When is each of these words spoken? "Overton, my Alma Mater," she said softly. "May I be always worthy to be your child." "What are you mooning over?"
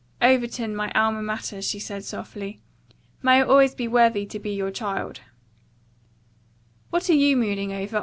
"Overton, 0.19 0.75
my 0.75 0.91
Alma 0.95 1.21
Mater," 1.21 1.61
she 1.61 1.77
said 1.77 2.03
softly. 2.03 2.59
"May 3.21 3.39
I 3.39 3.43
be 3.43 3.49
always 3.51 3.75
worthy 3.77 4.25
to 4.25 4.39
be 4.39 4.49
your 4.49 4.71
child." 4.71 5.19
"What 6.89 7.07
are 7.11 7.13
you 7.13 7.37
mooning 7.37 7.71
over?" 7.71 7.99